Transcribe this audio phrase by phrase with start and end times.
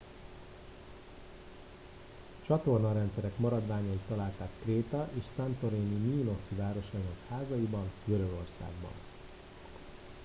[2.45, 8.91] csatornarendszerek maradványait találták kréta és santorini mínoszi városainak házaiban görögországban